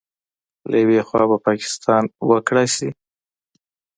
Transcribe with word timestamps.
له 0.69 0.75
یوې 0.83 0.99
خوا 1.07 1.23
به 1.29 1.37
پاکستان 1.47 2.03
وکړې 2.29 2.65
شي 2.75 2.89